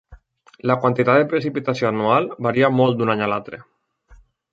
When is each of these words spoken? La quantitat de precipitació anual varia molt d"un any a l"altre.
La 0.69 0.77
quantitat 0.85 1.19
de 1.23 1.27
precipitació 1.33 1.89
anual 1.89 2.29
varia 2.47 2.71
molt 2.79 2.99
d"un 3.03 3.13
any 3.15 3.23
a 3.27 3.29
l"altre. 3.29 3.61